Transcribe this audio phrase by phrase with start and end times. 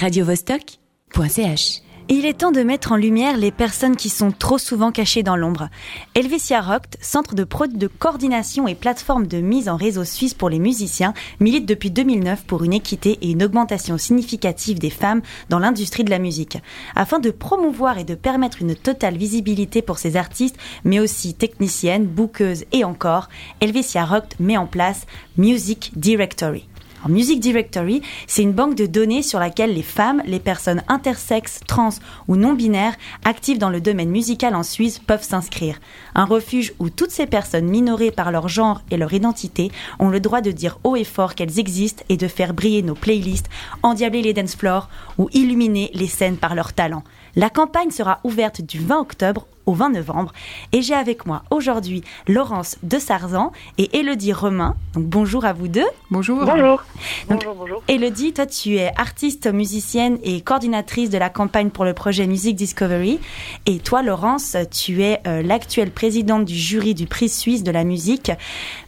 [0.00, 1.82] radiovostok.ch
[2.12, 5.36] il est temps de mettre en lumière les personnes qui sont trop souvent cachées dans
[5.36, 5.68] l'ombre.
[6.16, 10.58] Helvetia Roct, centre de, de coordination et plateforme de mise en réseau suisse pour les
[10.58, 16.02] musiciens, milite depuis 2009 pour une équité et une augmentation significative des femmes dans l'industrie
[16.02, 16.58] de la musique.
[16.96, 22.06] Afin de promouvoir et de permettre une totale visibilité pour ces artistes, mais aussi techniciennes,
[22.06, 23.28] bouqueuses et encore,
[23.60, 25.06] Helvetia Roct met en place
[25.36, 26.69] Music Directory.
[27.08, 31.90] Music Directory, c'est une banque de données sur laquelle les femmes, les personnes intersexes, trans
[32.28, 35.80] ou non binaires actives dans le domaine musical en Suisse peuvent s'inscrire.
[36.14, 40.20] Un refuge où toutes ces personnes minorées par leur genre et leur identité ont le
[40.20, 43.48] droit de dire haut et fort qu'elles existent et de faire briller nos playlists,
[43.82, 44.88] endiabler les dance floors
[45.18, 47.02] ou illuminer les scènes par leur talent.
[47.36, 50.32] La campagne sera ouverte du 20 octobre au 20 novembre
[50.72, 54.74] et j'ai avec moi aujourd'hui Laurence de Sarzan et Elodie Romain.
[54.94, 55.86] Donc bonjour à vous deux.
[56.10, 56.44] Bonjour.
[56.44, 56.82] Bonjour.
[57.28, 57.82] bonjour, bonjour.
[57.86, 62.56] Elodie, toi tu es artiste, musicienne et coordinatrice de la campagne pour le projet Music
[62.56, 63.20] Discovery
[63.66, 67.84] et toi Laurence, tu es euh, l'actuelle présidente du jury du prix suisse de la
[67.84, 68.32] musique.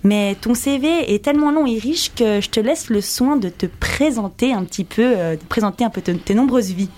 [0.02, 3.48] Mais ton CV est tellement long et riche que je te laisse le soin de
[3.48, 6.90] te présenter un petit peu, euh, de présenter un peu tes nombreuses vies.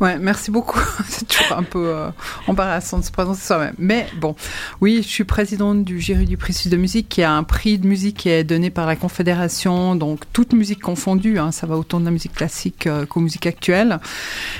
[0.00, 0.80] Ouais, merci beaucoup.
[1.08, 2.10] c'est toujours un peu euh,
[2.46, 3.74] embarrassant de se présenter soi-même.
[3.78, 4.34] Mais bon,
[4.80, 7.78] oui, je suis présidente du jury du prix suisse de musique, qui a un prix
[7.78, 11.38] de musique qui est donné par la Confédération, donc toute musique confondue.
[11.38, 13.98] Hein, ça va autant de la musique classique euh, qu'aux musiques actuelles.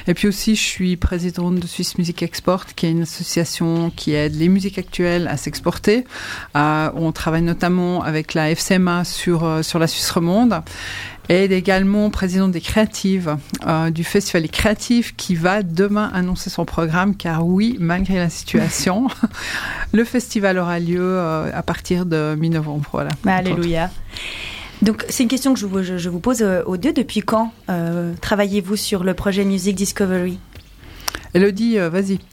[0.07, 4.15] Et puis aussi, je suis présidente de Suisse Music Export, qui est une association qui
[4.15, 6.05] aide les musiques actuelles à s'exporter.
[6.57, 10.63] Euh, on travaille notamment avec la FCMA sur sur la Suisse romande
[11.29, 16.65] et également présidente des créatives euh, du Festival des créatifs qui va demain annoncer son
[16.65, 19.07] programme car oui, malgré la situation,
[19.93, 22.89] le festival aura lieu euh, à partir de mi-novembre.
[22.93, 23.11] Voilà.
[23.25, 23.91] Bah, alléluia.
[24.83, 26.93] Donc c'est une question que je vous, je, vous pose euh, aux deux.
[26.93, 27.53] Depuis quand
[28.21, 30.39] travaillez-vous sur le projet Music Discovery?
[31.35, 32.19] Elodie, vas-y.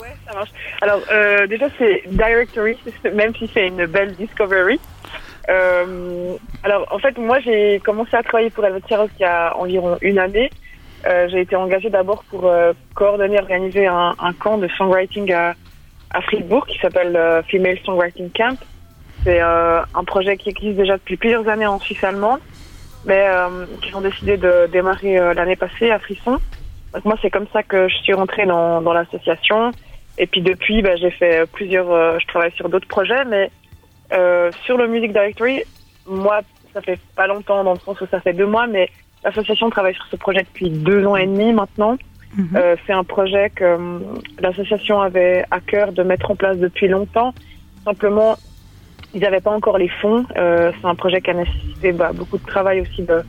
[0.00, 0.50] Ouais, ça marche.
[0.82, 1.00] Alors
[1.48, 2.76] déjà c'est Directory,
[3.14, 4.80] même si c'est une belle Discovery.
[5.48, 9.56] Euh, alors, en fait, moi, j'ai commencé à travailler pour Helvetia Rock il y a
[9.56, 10.50] environ une année.
[11.06, 15.54] Euh, j'ai été engagée d'abord pour euh, coordonner, organiser un, un, camp de songwriting à,
[16.10, 18.56] à Fribourg qui s'appelle euh, Female Songwriting Camp.
[19.22, 22.40] C'est euh, un projet qui existe déjà depuis plusieurs années en Suisse allemande,
[23.04, 23.26] mais
[23.82, 26.38] qui ont décidé de démarrer l'année passée à Frisson.
[26.94, 29.72] Donc moi, c'est comme ça que je suis rentrée dans, dans l'association.
[30.16, 32.18] Et puis depuis, bah, j'ai fait plusieurs.
[32.18, 33.50] je travaille sur d'autres projets, mais
[34.12, 35.62] euh, sur le Music Directory,
[36.06, 36.40] moi,
[36.72, 38.88] ça fait pas longtemps dans le sens où ça fait deux mois, mais
[39.24, 41.96] l'association travaille sur ce projet depuis deux ans et demi maintenant.
[42.36, 42.48] Mhm.
[42.56, 43.98] Euh, c'est un projet que euh,
[44.40, 47.32] l'association avait à cœur de mettre en place depuis longtemps.
[47.84, 48.36] Simplement,
[49.14, 50.26] ils n'avaient pas encore les fonds.
[50.36, 53.22] Euh, c'est un projet qui a nécessité bah, beaucoup de travail aussi de,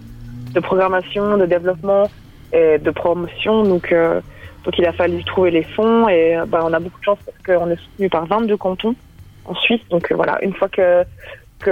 [0.53, 2.09] de, programmation, de développement
[2.51, 3.63] et de promotion.
[3.63, 4.21] Donc, euh,
[4.63, 7.37] donc il a fallu trouver les fonds et bah, on a beaucoup de chance parce
[7.45, 8.95] qu'on est soutenu par 22 cantons
[9.45, 9.81] en Suisse.
[9.89, 11.03] Donc euh, voilà, une fois que
[11.59, 11.69] que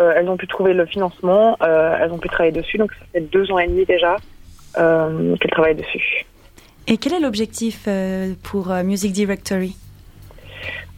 [0.00, 2.78] euh, elles ont pu trouver le financement, euh, elles ont pu travailler dessus.
[2.78, 4.16] Donc ça fait deux ans et demi déjà
[4.74, 6.26] qu'elles travaillent dessus.
[6.86, 7.88] Et quel est l'objectif
[8.42, 9.74] pour Music Directory?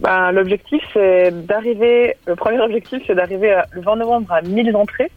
[0.01, 5.13] Ben, L'objectif, c'est d'arriver, le premier objectif, c'est d'arriver le 20 novembre à 1000 entrées.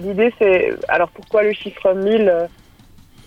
[0.00, 2.48] L'idée, c'est, alors pourquoi le chiffre 1000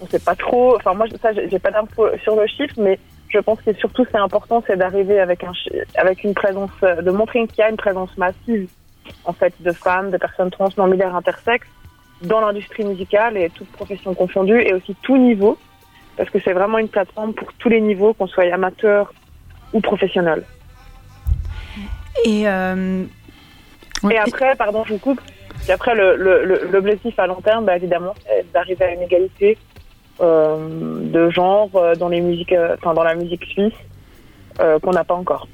[0.02, 2.98] On ne sait pas trop, enfin moi, ça, j'ai pas d'infos sur le chiffre, mais
[3.30, 5.54] je pense que surtout c'est important, c'est d'arriver avec un
[5.96, 8.70] avec une présence, euh, de montrer qu'il y a une présence massive
[9.26, 11.68] en fait de femmes, de personnes trans, non binaires, intersexes
[12.22, 15.58] dans l'industrie musicale et toutes professions confondues et aussi tout niveau,
[16.18, 19.14] parce que c'est vraiment une plateforme pour tous les niveaux, qu'on soit amateur
[19.74, 20.44] ou professionnel.
[22.26, 23.06] Et euh...
[24.10, 25.22] et après, pardon, je vous coupe.
[25.68, 29.58] Et après, l'objectif le, le, à long terme, bah, évidemment, c'est d'arriver à une égalité
[30.20, 33.74] de genre euh, dans les musiques, euh, enfin dans la musique suisse
[34.82, 35.48] qu'on n'a pas encore.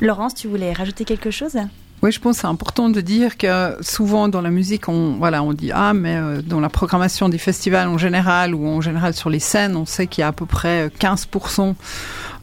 [0.00, 1.56] Laurence, tu voulais rajouter quelque chose?
[2.02, 5.44] Oui, je pense que c'est important de dire que souvent dans la musique, on voilà,
[5.44, 9.30] on dit ah mais dans la programmation des festivals en général ou en général sur
[9.30, 11.28] les scènes, on sait qu'il y a à peu près 15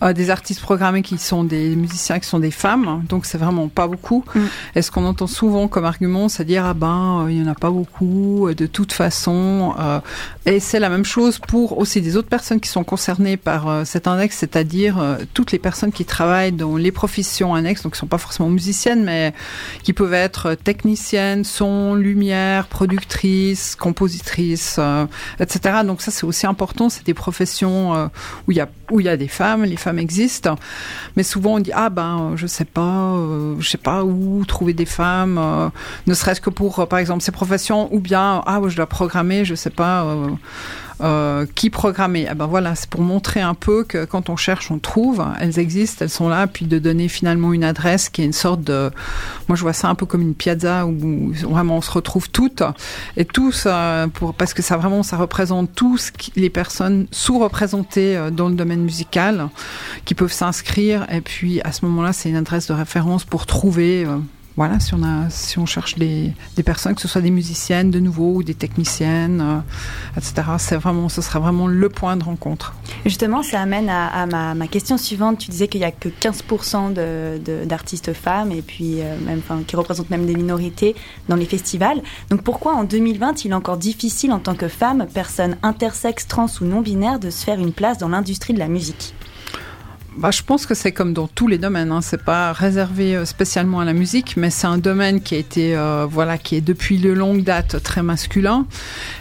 [0.02, 3.68] euh, des artistes programmés qui sont des musiciens qui sont des femmes, donc c'est vraiment
[3.68, 4.24] pas beaucoup.
[4.34, 4.40] Mm.
[4.76, 7.52] Et ce qu'on entend souvent comme argument, c'est dire ah ben euh, il y en
[7.52, 9.76] a pas beaucoup euh, de toute façon.
[10.46, 14.08] et c'est la même chose pour aussi des autres personnes qui sont concernées par cet
[14.08, 18.18] index, c'est-à-dire toutes les personnes qui travaillent dans les professions annexes, donc qui sont pas
[18.18, 19.34] forcément musiciennes, mais
[19.84, 24.80] qui peuvent être techniciennes, son, lumière, productrices, compositrices,
[25.40, 25.80] etc.
[25.86, 26.90] Donc ça c'est aussi important.
[26.90, 28.10] C'est des professions
[28.48, 30.56] où il y a où il y a des femmes, les femmes existent,
[31.16, 34.74] mais souvent on dit ah ben je sais pas, euh, je sais pas où trouver
[34.74, 35.70] des femmes, euh,
[36.08, 39.46] ne serait-ce que pour euh, par exemple ces professions, ou bien ah je dois programmer,
[39.46, 40.06] je sais pas
[41.02, 42.28] euh, qui programmer.
[42.28, 45.26] Ah ben voilà, c'est pour montrer un peu que quand on cherche, on trouve.
[45.40, 48.62] Elles existent, elles sont là, puis de donner finalement une adresse qui est une sorte
[48.62, 48.92] de.
[49.48, 52.64] Moi, je vois ça un peu comme une piazza où vraiment on se retrouve toutes
[53.18, 53.68] et tous
[54.14, 58.82] pour parce que ça vraiment ça représente tous les personnes sous-représentées euh, dans le domaine
[58.82, 59.50] musical
[60.06, 64.06] qui peuvent s'inscrire et puis à ce moment-là, c'est une adresse de référence pour trouver
[64.06, 64.18] euh,
[64.60, 66.34] voilà, si on, a, si on cherche des,
[66.66, 71.08] personnes, que ce soit des musiciennes de nouveau ou des techniciennes, euh, etc., c'est vraiment,
[71.08, 72.76] ce sera vraiment le point de rencontre.
[73.06, 75.38] Justement, ça amène à, ma, question suivante.
[75.38, 80.10] Tu disais qu'il n'y a que 15% d'artistes femmes et puis euh, même, qui représentent
[80.10, 80.94] même des minorités
[81.30, 82.02] dans les festivals.
[82.30, 86.48] Donc pourquoi en 2020 il est encore difficile en tant que femme, personne intersexe, trans
[86.60, 89.14] ou non binaire de se faire une place dans l'industrie de la musique?
[90.20, 91.94] Bah, je pense que c'est comme dans tous les domaines.
[91.94, 92.02] Hein.
[92.02, 95.78] C'est pas réservé euh, spécialement à la musique, mais c'est un domaine qui a été,
[95.78, 98.66] euh, voilà, qui est depuis de longue date très masculin.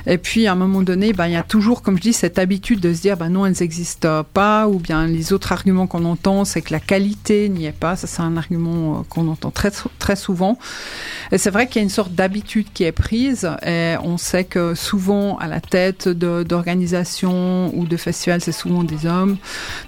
[0.07, 2.41] Et puis à un moment donné, bah, il y a toujours, comme je dis, cette
[2.41, 6.05] habitude de se dire, bah non, elles n'existent pas, ou bien les autres arguments qu'on
[6.05, 7.95] entend, c'est que la qualité n'y est pas.
[7.95, 10.59] Ça, c'est un argument euh, qu'on entend très très souvent.
[11.31, 13.49] Et c'est vrai qu'il y a une sorte d'habitude qui est prise.
[13.65, 19.07] Et on sait que souvent à la tête d'organisations ou de festivals, c'est souvent des
[19.07, 19.37] hommes.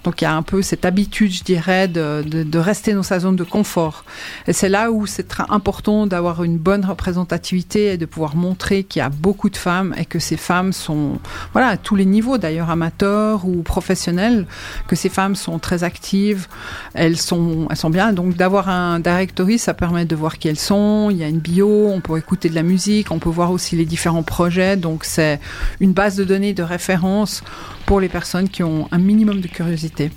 [0.05, 3.35] Donc il y a un peu cette habitude je dirais, de, rester dans sa zone
[3.35, 4.03] de confort.
[4.47, 8.83] Et c'est là où c'est très important d'avoir une bonne représentativité et de pouvoir montrer
[8.83, 11.19] qu'il y a beaucoup de femmes et que ces femmes sont,
[11.53, 14.45] voilà, à tous les niveaux, d'ailleurs amateurs ou professionnels,
[14.87, 16.47] que ces femmes sont très actives,
[16.93, 18.13] elles sont, elles sont bien.
[18.13, 21.09] Donc d'avoir un directory, ça permet de voir qui elles sont.
[21.09, 23.75] Il y a une bio, on peut écouter de la musique, on peut voir aussi
[23.75, 24.77] les différents projets.
[24.77, 25.39] Donc c'est
[25.79, 27.43] une base de données de référence
[27.85, 30.11] pour les personnes qui ont un minimum de curiosité.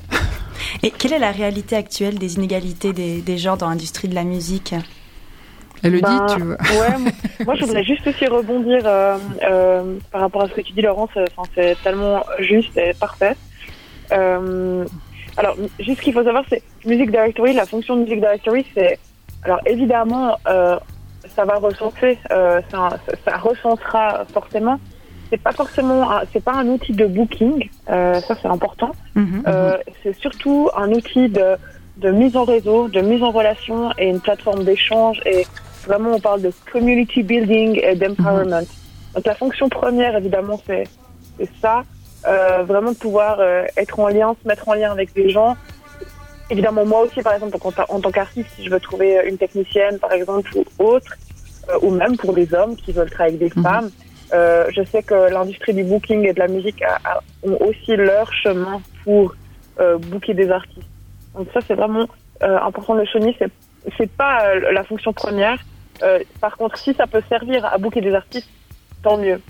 [0.82, 4.24] Et quelle est la réalité actuelle des inégalités des, des genres dans l'industrie de la
[4.24, 4.74] musique
[5.82, 6.56] Elle le dit, ben, tu veux.
[6.56, 7.12] Ouais,
[7.44, 10.82] moi je voudrais juste aussi rebondir euh, euh, par rapport à ce que tu dis,
[10.82, 11.10] Laurence.
[11.16, 13.36] Enfin, c'est tellement juste et parfait.
[14.12, 14.84] Euh,
[15.36, 18.98] alors, juste ce qu'il faut savoir, c'est Music Directory, la fonction de Music Directory, c'est.
[19.42, 20.78] Alors, évidemment, euh,
[21.34, 24.78] ça va recenser, euh, ça, ça recensera forcément
[25.30, 28.92] c'est pas forcément, c'est pas un outil de booking, euh, ça c'est important.
[29.14, 29.42] Mhm.
[29.46, 31.56] euh, c'est surtout un outil de,
[31.98, 35.20] de mise en réseau, de mise en relation et une plateforme d'échange.
[35.26, 35.46] Et
[35.86, 38.62] vraiment, on parle de community building et d'empowerment.
[38.62, 39.14] Mhm.
[39.14, 40.88] Donc la fonction première, évidemment, c'est
[41.60, 41.84] ça.
[42.26, 45.56] Euh, vraiment de pouvoir euh, être en lien, se mettre en lien avec des gens.
[46.48, 47.56] Évidemment, moi aussi, par exemple,
[47.88, 51.14] en, tant qu'artiste, si je veux trouver une technicienne, par exemple, ou autre,
[51.68, 53.66] euh, ou même pour des hommes qui veulent travailler avec des mhm.
[53.66, 53.90] femmes,
[54.34, 56.82] euh, je sais que l'industrie du booking et de la musique
[57.44, 59.34] ont aussi leur chemin pour
[59.81, 60.88] euh, booker des artistes.
[61.34, 62.06] Donc ça, c'est vraiment
[62.42, 63.34] euh, important le souligner.
[63.38, 63.50] C'est
[63.98, 65.58] c'est pas euh, la fonction première.
[66.40, 68.48] Par contre, si ça peut servir à booker des artistes,
[69.02, 69.40] tant mieux.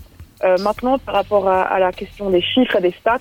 [0.59, 3.19] maintenant, par rapport à, à, la question des chiffres et des stats,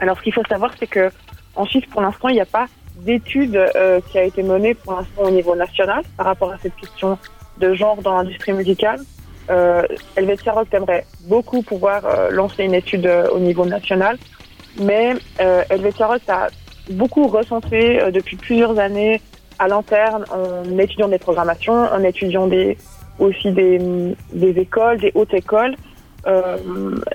[0.00, 1.10] alors ce qu'il faut savoir, c'est que
[1.54, 2.66] en Suisse, pour l'instant, il n'y a pas
[2.96, 3.58] d'étude
[4.10, 7.16] qui a été menée pour l'instant au niveau national par rapport à cette question
[7.58, 9.00] de genre dans l'industrie musicale.
[9.50, 9.82] Euh,
[10.16, 14.16] Helvetia Rock aimerait beaucoup pouvoir euh, lancer une étude euh, au niveau national,
[14.80, 16.48] mais euh, Helvetia Rock a
[16.90, 19.20] beaucoup recensé euh, depuis plusieurs années
[19.58, 22.76] à l'interne en étudiant des programmations, en étudiant des,
[23.18, 23.78] aussi des,
[24.32, 25.76] des écoles, des hautes écoles.
[26.26, 26.56] Euh,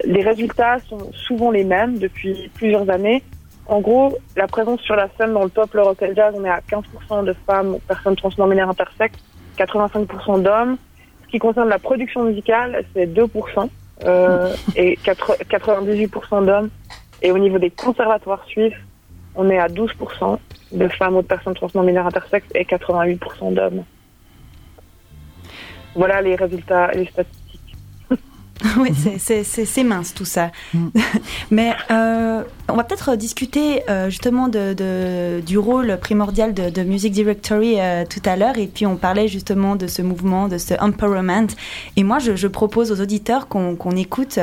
[0.06, 3.24] les résultats sont souvent les mêmes depuis plusieurs années.
[3.66, 6.50] En gros, la présence sur la scène dans le top le rock jazz, on est
[6.50, 9.20] à 15% de femmes, personnes transnominaires intersexes,
[9.58, 10.78] 85% d'hommes,
[11.30, 13.70] ce qui concerne la production musicale, c'est 2%
[14.06, 16.70] euh, et 98% d'hommes.
[17.22, 18.74] Et au niveau des conservatoires suisses,
[19.36, 20.40] on est à 12%
[20.72, 23.84] de femmes ou de personnes transnominaires intersexes et 88% d'hommes.
[25.94, 27.39] Voilà les résultats les statistiques.
[28.78, 30.52] oui, c'est mince tout ça.
[30.74, 30.88] Mm.
[31.52, 36.84] Mais euh, on va peut-être discuter euh, justement de, de, du rôle primordial de, de
[36.84, 38.58] Music Directory euh, tout à l'heure.
[38.58, 41.48] Et puis on parlait justement de ce mouvement, de ce empowerment.
[41.96, 44.40] Et moi, je, je propose aux auditeurs qu'on écoute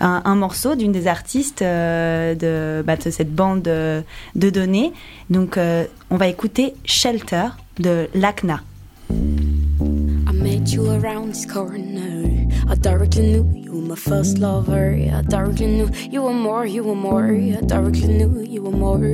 [0.00, 4.02] un, un morceau d'une des artistes euh, de, bah, de cette bande de,
[4.34, 4.92] de données.
[5.30, 8.60] Donc euh, on va écouter Shelter de Lacna.
[9.10, 12.41] I met you around this corner.
[12.72, 14.94] I directly knew you were my first lover.
[14.94, 17.26] I directly knew you were more, you were more.
[17.26, 19.04] I directly knew you were more.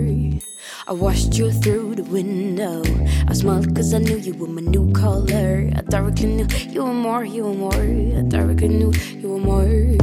[0.86, 2.84] I watched you through the window.
[3.26, 5.72] I smiled cause I knew you were my new color.
[5.74, 7.74] I directly knew you were more, you were more.
[7.74, 9.96] I directly knew you were more.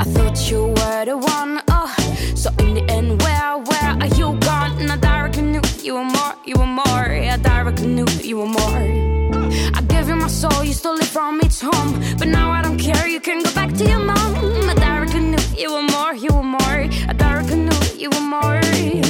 [0.00, 1.94] I thought you were the one, oh.
[2.34, 4.76] So in the end, where, where are you gone?
[4.82, 6.84] And I directly knew you were more, you were more.
[6.84, 9.27] I directly knew you were more.
[9.74, 11.92] I gave you my soul, you stole it from its home.
[12.18, 14.34] But now I don't care, you can go back to your mom.
[14.70, 16.14] I directly knew you were more.
[16.14, 16.80] You were more.
[17.10, 19.07] I I knew you were more.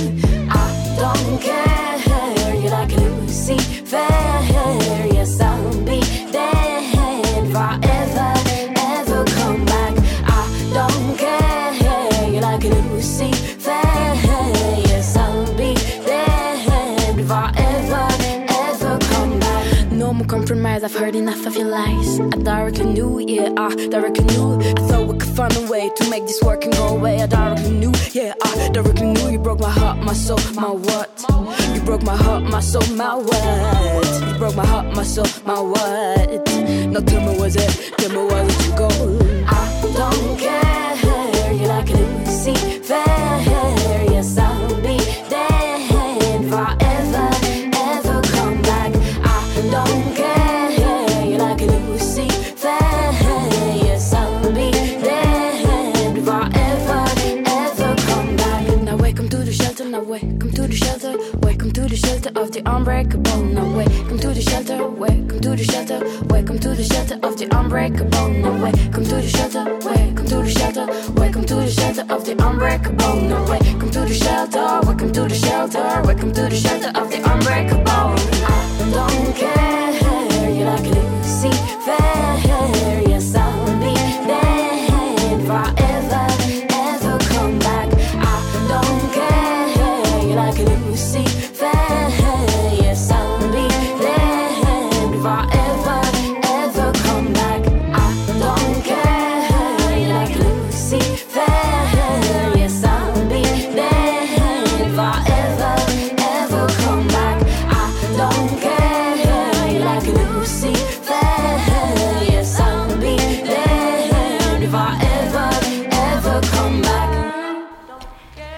[20.89, 22.19] I've heard enough of your lies.
[22.19, 24.59] I directly knew, yeah, I directly knew.
[24.59, 27.21] I thought we could find a way to make this work and go away.
[27.21, 29.29] I directly knew, yeah, I directly knew.
[29.29, 31.23] You broke my heart, my soul, my what?
[31.75, 34.29] You broke my heart, my soul, my what?
[34.33, 36.49] You broke my heart, my soul, my what?
[36.89, 38.89] Now tell me was it, tell me was it you go?
[39.47, 41.53] I don't care.
[41.53, 43.78] You're like Lucy Fair.
[59.99, 61.17] Now welcome to the shelter.
[61.39, 63.43] Welcome to the shelter of the unbreakable.
[63.43, 64.87] Now welcome to the shelter.
[64.87, 65.99] Welcome to the shelter.
[66.27, 68.29] Welcome to the shelter of the unbreakable.
[68.29, 69.65] Now welcome to the shelter.
[69.65, 70.87] Welcome to the shelter.
[71.15, 73.23] Welcome to the shelter of the unbreakable.
[73.23, 74.87] Now welcome to the shelter.
[74.87, 76.03] Welcome to the shelter.
[76.05, 77.88] Welcome to the shelter of the unbreakable.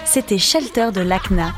[0.05, 1.53] C'était Shelter de l'ACNA.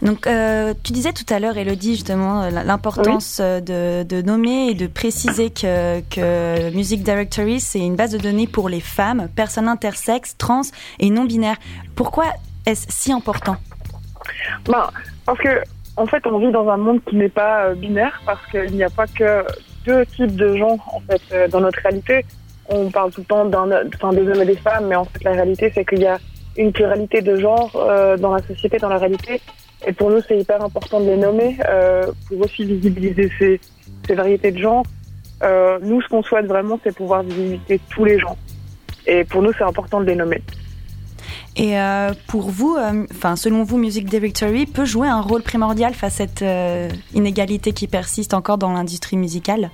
[0.00, 4.68] Donc, euh, tu disais tout à l'heure, Elodie, justement, euh, l'importance euh, de, de nommer
[4.68, 9.28] et de préciser que, que Music Directory, c'est une base de données pour les femmes,
[9.36, 10.62] personnes intersexes, trans
[10.98, 11.58] et non-binaires.
[11.96, 12.24] Pourquoi
[12.64, 13.56] est-ce si important?
[14.66, 14.88] Ben,
[15.26, 15.62] parce que
[15.96, 18.90] en fait, on vit dans un monde qui n'est pas binaire, parce qu'il n'y a
[18.90, 19.44] pas que
[19.88, 22.24] deux types de gens en fait euh, dans notre réalité.
[22.68, 25.72] On parle tout le temps des hommes et des femmes, mais en fait, la réalité,
[25.74, 26.18] c'est qu'il y a
[26.58, 29.40] une pluralité de genres euh, dans la société, dans la réalité.
[29.86, 33.58] Et pour nous, c'est hyper important de les nommer euh, pour aussi visibiliser ces,
[34.06, 34.84] ces variétés de genres.
[35.82, 38.36] Nous, ce qu'on souhaite vraiment, c'est pouvoir visibiliser tous les gens.
[39.06, 40.42] Et pour nous, c'est important de les nommer.
[41.56, 41.76] Et
[42.26, 42.76] pour vous,
[43.12, 46.44] enfin, selon vous, Music Directory peut jouer un rôle primordial face à cette
[47.14, 49.70] inégalité qui persiste encore dans l'industrie musicale?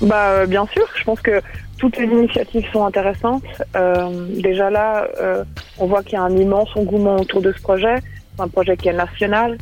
[0.00, 1.40] Bah, euh, bien sûr, je pense que
[1.78, 3.44] toutes les initiatives sont intéressantes.
[3.76, 5.44] Euh, déjà là, euh,
[5.78, 7.96] on voit qu'il y a un immense engouement autour de ce projet.
[8.36, 9.58] C'est un projet qui est national.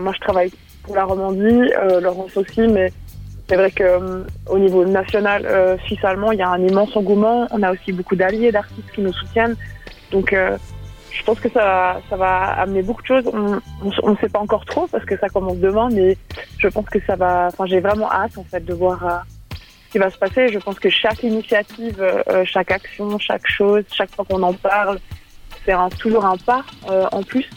[0.00, 0.50] Moi, je travaille
[0.84, 2.92] pour la Romandie, Laurence aussi, mais
[3.48, 7.48] c'est vrai que au niveau national, euh, suisse-allemand, il y a un immense engouement.
[7.50, 9.56] On a aussi beaucoup d'alliés, d'artistes qui nous soutiennent.
[10.12, 10.34] Donc,
[11.12, 13.24] je pense que ça, va- ça va amener beaucoup de choses.
[13.32, 16.16] On ne sait pas encore trop parce que ça commence demain, mais
[16.58, 17.48] je pense que ça va.
[17.48, 19.24] Enfin, j'ai vraiment hâte en fait de voir
[19.90, 20.48] qui va se passer.
[20.48, 24.98] Je pense que chaque initiative, euh, chaque action, chaque chose, chaque fois qu'on en parle,
[25.64, 27.48] c'est toujours un pas euh, en plus.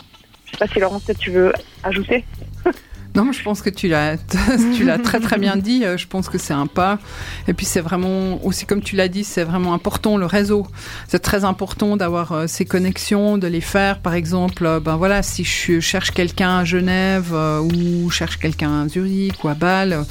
[0.45, 2.25] Je sais pas si Laurence, tu veux ajouter.
[3.15, 4.17] Non, je pense que tu l'as,
[4.75, 5.85] tu l'as très très bien dit.
[5.85, 6.97] Euh, Je pense que c'est un pas.
[7.47, 10.65] Et puis c'est vraiment aussi comme tu l'as dit, c'est vraiment important le réseau.
[11.07, 13.99] C'est très important d'avoir euh, ces connexions, de les faire.
[13.99, 18.87] Par exemple, euh, ben voilà, si je cherche quelqu'un à Genève ou cherche quelqu'un à
[18.87, 20.05] Zurich ou à Bâle,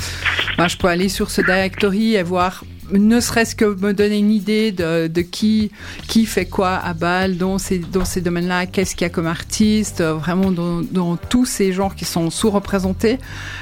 [0.56, 4.30] ben, je peux aller sur ce directory et voir ne serait-ce que me donner une
[4.30, 5.70] idée de, de qui
[6.08, 9.26] qui fait quoi à Bâle dans ces dans ces domaines-là, qu'est-ce qu'il y a comme
[9.26, 13.18] artiste, euh, vraiment dans, dans tous ces genres qui sont sous-représentés.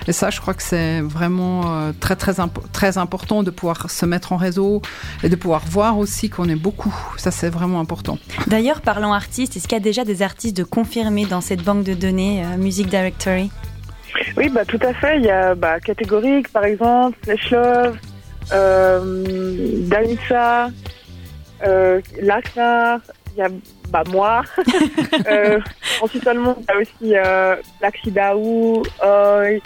[0.08, 3.90] Et ça, je crois que c'est vraiment euh, très très impo- très important de pouvoir
[3.90, 4.82] se mettre en réseau
[5.22, 6.94] et de pouvoir voir aussi qu'on est beaucoup.
[7.16, 8.18] Ça, c'est vraiment important.
[8.46, 11.84] D'ailleurs, parlant artistes, est-ce qu'il y a déjà des artistes de confirmés dans cette banque
[11.84, 13.50] de données euh, Music Directory?
[14.36, 15.18] Oui, bah tout à fait.
[15.18, 17.96] Il y a bah, Catégorique, par exemple, Flesh Love,
[19.88, 20.69] Danissa,
[21.66, 23.49] euh, il y a
[23.90, 24.42] bah, moi.
[25.28, 25.59] euh,
[26.00, 29.59] ensuite seulement, il y a aussi euh, Laxi Daou, Oi, euh,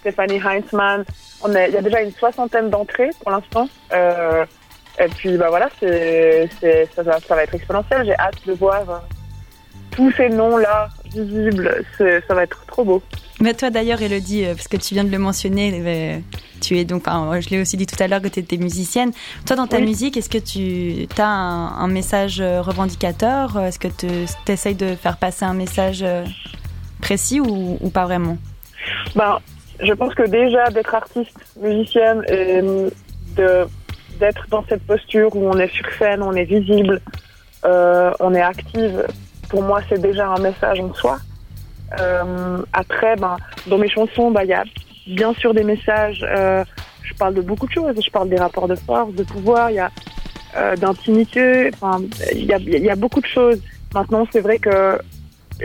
[0.00, 1.04] Stéphanie Heinzmann.
[1.42, 3.68] On est- Il y a déjà une soixantaine d'entrées pour l'instant.
[3.92, 4.44] Euh,
[4.98, 8.04] et puis bah voilà, c'est, c'est, ça, va, ça va être exponentiel.
[8.06, 8.98] J'ai hâte de voir euh,
[9.90, 13.02] tous ces noms-là visible, ça va être trop beau.
[13.40, 16.18] Mais toi d'ailleurs, Elodie, euh, parce que tu viens de le mentionner, euh,
[16.60, 19.12] tu es donc, enfin, je l'ai aussi dit tout à l'heure que tu étais musicienne.
[19.46, 19.84] Toi, dans ta Oui.
[19.84, 23.58] musique, est-ce que tu as un, un message euh, revendicateur?
[23.58, 24.06] Est-ce que tu
[24.52, 26.04] essayes de faire passer un message
[27.00, 28.38] précis ou, ou pas vraiment?
[29.16, 29.38] Ben,
[29.82, 32.62] je pense que déjà d'être artiste, musicienne et
[33.36, 33.66] de
[34.20, 37.00] d'être dans cette posture où on est sur scène, on est visible,
[37.64, 39.04] euh, on est active,
[39.44, 41.18] pour moi c'est déjà un message en soi.
[42.00, 43.36] Euh, après, ben,
[43.66, 44.64] dans mes chansons, ben, il y a
[45.06, 46.24] bien sûr des messages.
[46.28, 46.64] euh,
[47.02, 47.94] je parle de beaucoup de choses.
[48.02, 49.70] Je parle des rapports de force, de pouvoir.
[49.70, 49.90] Il y a
[50.56, 51.70] euh, d'intimité.
[51.74, 53.60] Enfin, il y a, beaucoup de choses.
[53.94, 54.98] Maintenant, c'est vrai que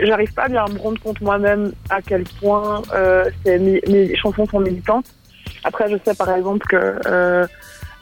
[0.03, 2.81] j'arrive pas bien à me rendre compte moi-même à quel point
[3.45, 5.05] mes chansons sont militantes.
[5.63, 7.47] Après, je sais par exemple que,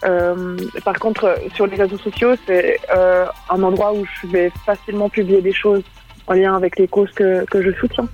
[0.06, 5.10] euh, par contre, sur les réseaux sociaux, c'est euh, un endroit où je vais facilement
[5.10, 5.84] publier des choses
[6.28, 8.08] en lien avec les causes que, que je soutiens.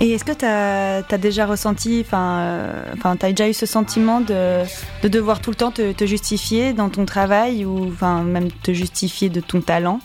[0.00, 3.66] Et est-ce que tu as, déjà ressenti, enfin, euh, enfin, tu as déjà eu ce
[3.66, 4.62] sentiment de,
[5.02, 8.72] de devoir tout le temps te, te justifier dans ton travail ou enfin, même te
[8.72, 9.98] justifier de ton talent?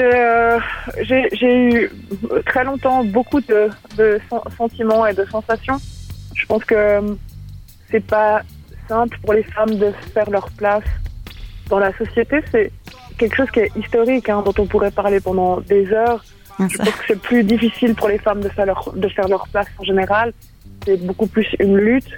[0.00, 0.58] Euh,
[1.02, 1.90] j'ai eu
[2.46, 5.76] très longtemps beaucoup de, de sen- sentiments et de sensations.
[6.34, 7.00] Je pense que
[7.90, 8.42] c'est pas
[8.88, 10.84] simple pour les femmes de faire leur place
[11.68, 12.40] dans la société.
[12.50, 12.72] C'est
[13.18, 16.24] quelque chose qui est historique, hein, dont on pourrait parler pendant des heures.
[16.58, 19.28] Je Ça- pense que c'est plus difficile pour les femmes de faire leur, de faire
[19.28, 20.32] leur place en général.
[20.84, 22.10] C'est beaucoup plus une lutte.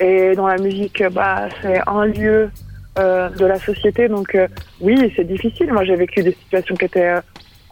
[0.00, 2.50] Et dans la musique, bah, c'est un lieu
[2.98, 4.08] euh, de la société.
[4.08, 4.46] Donc euh,
[4.80, 5.72] oui, c'est difficile.
[5.72, 7.20] Moi, j'ai vécu des situations qui étaient euh,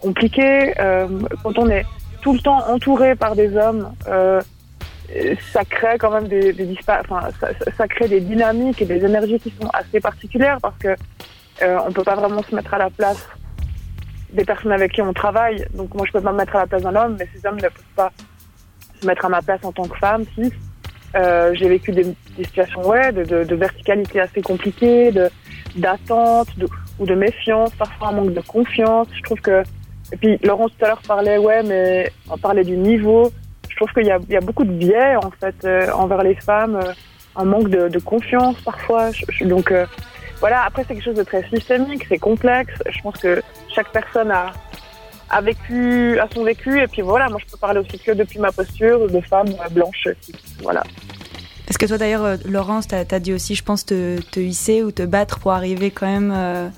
[0.00, 0.72] compliquées.
[1.42, 1.84] Quand on est
[2.22, 3.92] tout le temps entouré par des hommes,
[5.52, 7.28] ça crée quand même des, des enfin,
[7.76, 10.88] ça, crée des dynamiques et des énergies qui sont assez particulières parce que
[11.62, 13.26] euh, on peut pas vraiment se mettre à la place
[14.32, 15.64] des personnes avec qui on travaille.
[15.74, 17.56] Donc moi, je peux pas me mettre à la place d'un homme, mais ces hommes
[17.56, 18.12] ne peuvent pas
[19.00, 20.52] se mettre à ma place en tant que femme, si.
[21.16, 25.30] Euh, j'ai vécu des, situations ouais, de, verticalité assez compliquées, de
[25.76, 26.48] d'attente
[26.98, 29.06] ou de méfiance, parfois un manque de confiance.
[29.14, 29.62] Je trouve que
[30.12, 33.32] et puis Laurence tout à l'heure parlait ouais, mais on parlait du niveau.
[33.74, 36.92] Je trouve qu'il y a, beaucoup de biais en fait euh, envers les femmes, euh,
[37.34, 39.10] un manque de, confiance parfois.
[39.40, 39.84] Donc euh,
[40.38, 42.72] voilà, après c'est quelque chose de très systémique, c'est complexe.
[42.88, 43.42] Je pense que
[43.74, 47.98] chaque personne a vécu, a son vécu, et puis voilà, moi je peux parler aussi
[47.98, 50.06] que depuis ma posture de femme blanche.
[50.62, 50.84] Voilà.
[51.66, 55.02] Parce que toi d'ailleurs, Laurence, tu as, dit aussi, je pense, te hisser ou te
[55.02, 56.70] battre pour arriver quand même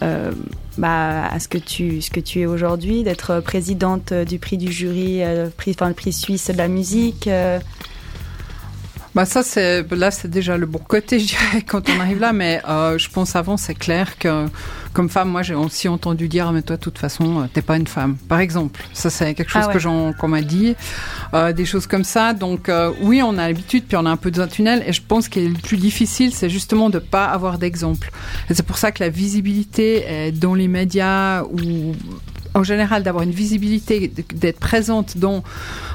[0.00, 0.32] euh, euh,
[0.78, 2.00] bah, à ce que tu,
[2.40, 6.68] es aujourd'hui, d'être présidente du prix du jury, euh, enfin, le prix suisse de la
[6.68, 7.28] musique.
[9.14, 12.32] Bah ça c'est là c'est déjà le bon côté je dirais quand on arrive là
[12.32, 14.46] mais euh, je pense avant c'est clair que
[14.92, 17.62] comme femme moi j'ai aussi entendu dire Ah, mais toi de toute façon euh, t'es
[17.62, 18.84] pas une femme par exemple.
[18.92, 19.74] Ça c'est quelque chose Ah ouais.
[19.74, 20.74] que j'en qu'on m'a dit
[21.34, 22.32] euh, des choses comme ça.
[22.32, 24.82] Donc euh, oui on a l'habitude puis on a un peu dans un tunnel.
[24.86, 28.10] Et je pense qu'il est le plus difficile c'est justement de pas avoir d'exemple.
[28.50, 31.94] Et c'est pour ça que la visibilité est dans les médias ou
[32.54, 35.42] en général d'avoir une visibilité, d'être présente dans,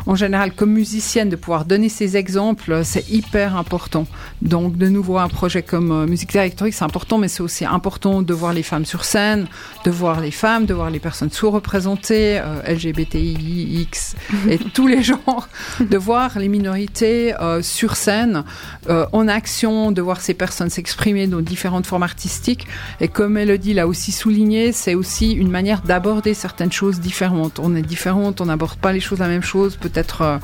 [0.06, 4.08] en général comme musicienne, de pouvoir donner ces exemples, c'est hyper important.
[4.42, 8.22] Donc de nouveau un projet comme euh, musique électronique, c'est important, mais c'est aussi important
[8.22, 9.48] de voir les femmes sur scène,
[9.86, 14.16] de voir les femmes, de voir les personnes sous-représentées, euh, LGBTI, X
[14.50, 15.48] et tous les genres,
[15.80, 18.44] de voir les minorités euh, sur scène,
[18.90, 22.68] euh, en action, de voir ces personnes s'exprimer dans différentes formes artistiques.
[23.02, 27.60] Et comme Elodie l'a aussi souligné, c'est aussi une manière d'aborder certaines choses différentes.
[27.60, 29.76] On est différentes, on n'aborde pas les choses la même chose.
[29.76, 30.38] Peut-être euh,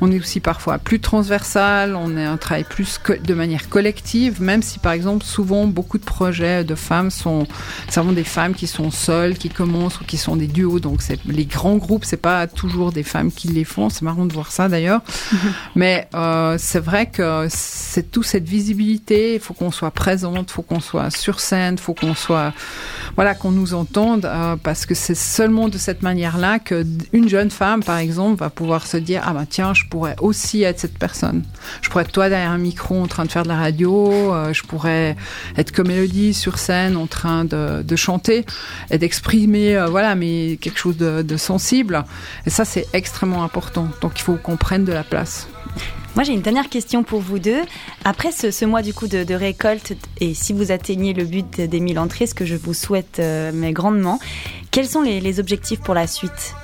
[0.00, 4.62] on est aussi parfois plus transversal, on est un travail plus de manière collective, même
[4.62, 7.46] si par exemple souvent beaucoup de projets de femmes sont,
[7.92, 10.80] vraiment des femmes qui sont seules, qui commencent ou qui sont des duos.
[10.80, 13.90] Donc c'est les grands groupes, c'est pas toujours des femmes qui les font.
[13.90, 15.02] C'est marrant de voir ça d'ailleurs.
[15.76, 19.34] Mais euh, c'est vrai que c'est tout cette visibilité.
[19.34, 22.54] Il faut qu'on soit présente, il faut qu'on soit sur scène, il faut qu'on soit,
[23.16, 25.14] voilà, qu'on nous entende, euh, parce que c'est
[25.48, 29.32] de cette manière-là que d- une jeune femme, par exemple, va pouvoir se dire ah
[29.32, 31.42] ben tiens, je pourrais aussi être cette personne.
[31.82, 34.32] Je pourrais être toi derrière un micro en train de faire de la radio.
[34.34, 35.16] euh, je pourrais
[35.56, 38.46] être comme Mélodie sur scène en train de, de chanter
[38.90, 42.04] et d'exprimer, euh, voilà, mais quelque chose de, de sensible.
[42.46, 43.88] Et ça, c'est extrêmement important.
[44.00, 45.48] Donc il faut qu'on prenne de la place.
[46.14, 47.62] Moi, j'ai une dernière question pour vous deux.
[48.04, 51.80] Après ce, ce mois du coup de, récolte, et si vous atteignez le but des
[51.80, 54.18] 1000 entrées, ce que je vous souhaite euh, mais grandement,
[54.70, 56.54] quels sont les, les objectifs pour la suite?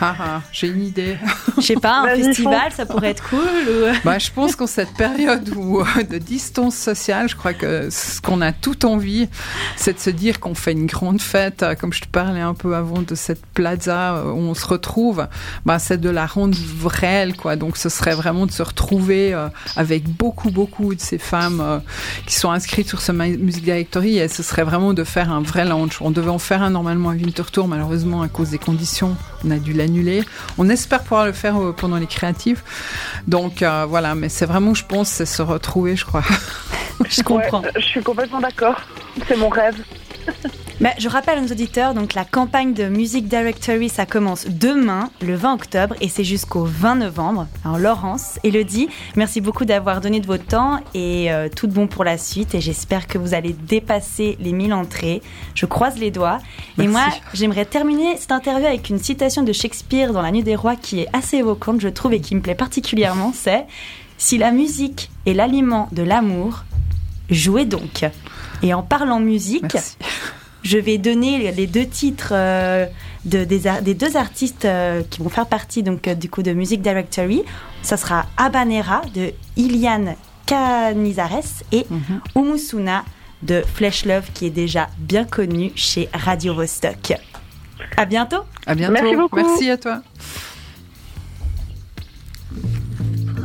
[0.00, 1.16] Ah, ah, J'ai une idée.
[1.56, 4.04] Je sais pas, un festival, ça pourrait être cool ou...
[4.04, 8.20] Bah, je pense qu'en cette période où, euh, de distance sociale, je crois que ce
[8.20, 9.28] qu'on a tout envie,
[9.76, 12.54] c'est de se dire qu'on fait une grande fête, euh, comme je te parlais un
[12.54, 15.26] peu avant de cette plaza euh, où on se retrouve,
[15.66, 17.56] bah, c'est de la rendre réelle, quoi.
[17.56, 21.78] Donc, ce serait vraiment de se retrouver euh, avec beaucoup, beaucoup de ces femmes euh,
[22.26, 25.64] qui sont inscrites sur ce Music Directory et ce serait vraiment de faire un vrai
[25.64, 26.00] launch.
[26.00, 29.58] On devait en faire un normalement à Winterthur, malheureusement, à cause des conditions, on a
[29.58, 30.22] dû l'annuler.
[30.58, 32.64] On espère pouvoir le faire euh, pendant les créatifs.
[33.26, 36.24] Donc, euh, voilà, mais c'est vraiment, je pense, c'est se retrouver, je crois.
[37.08, 37.62] Je comprends.
[37.62, 38.80] Ouais, je suis complètement d'accord.
[39.26, 39.74] C'est mon rêve.
[40.82, 45.10] Mais je rappelle à nos auditeurs, donc la campagne de Music Directory, ça commence demain,
[45.20, 47.46] le 20 octobre, et c'est jusqu'au 20 novembre.
[47.64, 51.86] Alors Laurence, Elodie, merci beaucoup d'avoir donné de votre temps et euh, tout de bon
[51.86, 52.56] pour la suite.
[52.56, 55.22] Et j'espère que vous allez dépasser les 1000 entrées.
[55.54, 56.38] Je croise les doigts.
[56.80, 60.56] Et moi, j'aimerais terminer cette interview avec une citation de Shakespeare dans La Nuit des
[60.56, 63.32] Rois qui est assez évoquante, je trouve, et qui me plaît particulièrement.
[63.32, 63.66] C'est
[64.18, 66.64] Si la musique est l'aliment de l'amour,
[67.30, 68.04] jouez donc.
[68.64, 69.96] Et en parlant musique, Merci.
[70.62, 72.86] Je vais donner les deux titres euh,
[73.24, 76.80] de, des, deux artistes euh, qui vont faire partie donc euh, du coup de Music
[76.82, 77.42] Directory.
[77.82, 80.14] Ça sera Habanera de Iliane
[80.46, 82.20] Canizares et Mhm.
[82.36, 83.04] Umusuna
[83.42, 87.14] de Flesh Love qui est déjà bien connu chez Radio Vostok.
[87.96, 88.42] À bientôt.
[88.66, 88.92] À bientôt.
[88.92, 89.36] Merci beaucoup.
[89.36, 90.02] Merci à toi.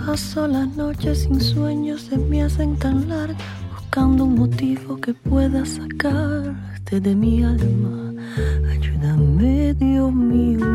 [0.05, 3.35] Paso las noches sin sueños, se me hacen tan largas,
[3.73, 5.65] buscando un motivo que pueda
[6.87, 8.13] sacarte de mi alma.
[8.69, 10.65] Ayúdame, Dios mío.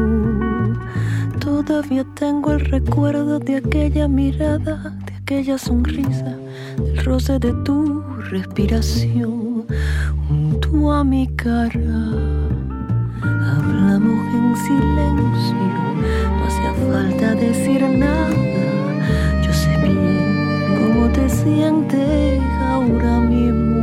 [1.40, 6.36] Todavía tengo el recuerdo de aquella mirada, de aquella sonrisa,
[6.76, 9.66] del roce de tu respiración
[10.28, 12.12] junto a mi cara.
[13.22, 15.64] Hablamos en silencio,
[16.36, 18.28] no hacía falta decir nada.
[19.42, 23.81] Yo sé bien cómo te sientes ahora mismo.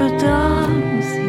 [0.00, 1.19] Rotterdamse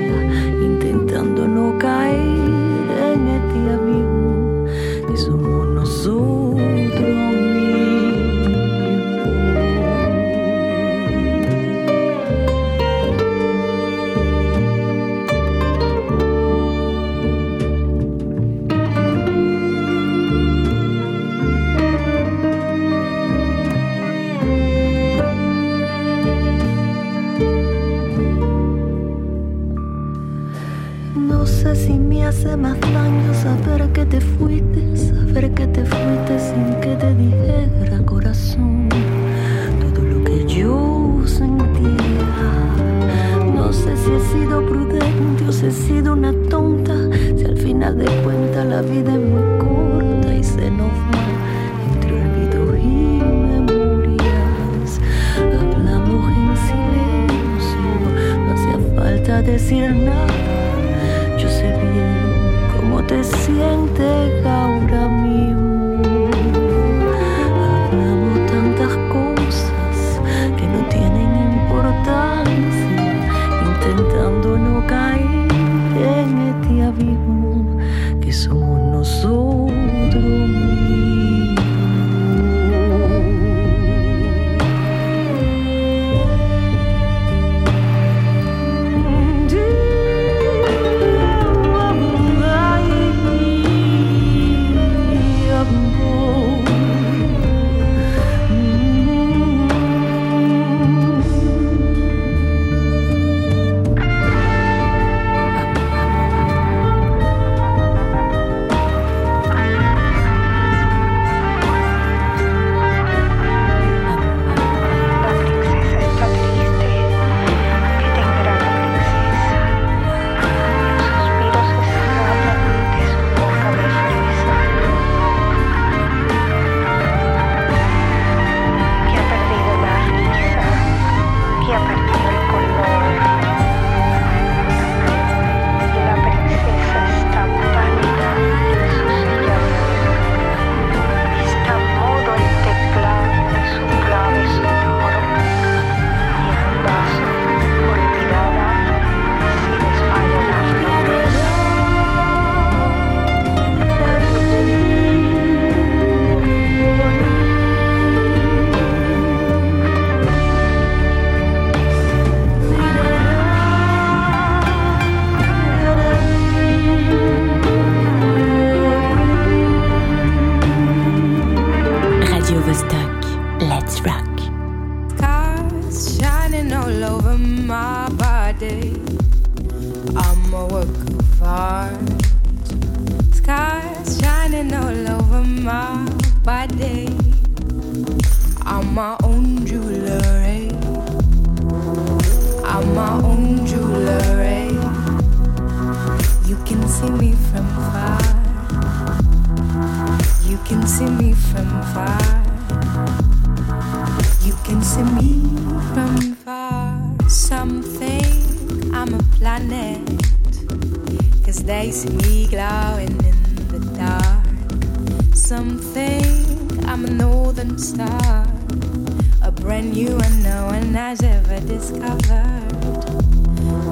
[219.58, 222.72] A brand new one no one has ever discovered.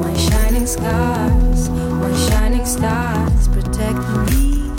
[0.03, 3.99] My shining scars, my shining stars protect
[4.31, 4.69] me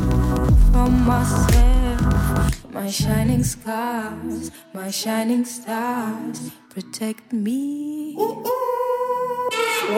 [0.73, 2.73] from myself.
[2.73, 8.14] My shining scars, my shining stars protect me.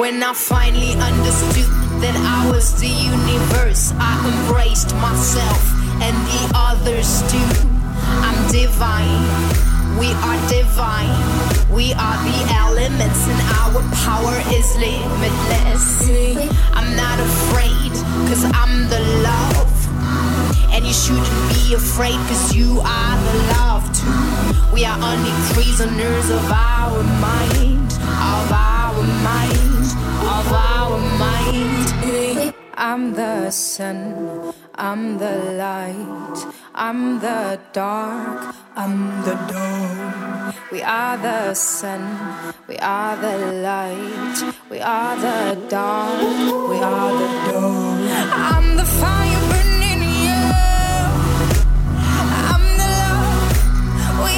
[0.01, 1.71] When I finally understood
[2.03, 5.63] that I was the universe, I embraced myself
[6.03, 7.53] and the others too.
[8.27, 11.13] I'm divine, we are divine,
[11.71, 16.09] we are the elements, and our power is limitless.
[16.73, 17.93] I'm not afraid,
[18.29, 19.71] cause I'm the love.
[20.73, 24.73] And you shouldn't be afraid, cause you are the love too.
[24.73, 29.85] We are only prisoners of our mind, of our mind,
[30.27, 32.62] of our mind.
[32.85, 40.53] I'm the sun, I'm the light, I'm the dark, I'm the dawn.
[40.73, 42.03] We are the sun,
[42.67, 48.09] we are the light, we are the dawn, we are the dawn.
[48.51, 50.43] I'm the fire burning you.
[52.51, 54.35] I'm the love, we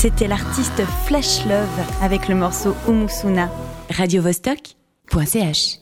[0.00, 1.68] C'était l'artiste Flash Love
[2.00, 3.50] avec le morceau Umusuna.
[3.90, 5.78] radiovostok.ch